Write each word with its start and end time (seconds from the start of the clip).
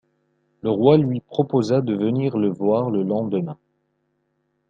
Le 0.63 0.71
roi 0.71 0.97
lui 0.97 1.19
proposa 1.21 1.81
de 1.81 1.93
venir 1.93 2.35
le 2.35 2.47
voir 2.49 2.89
le 2.89 3.03
lendemain. 3.03 3.59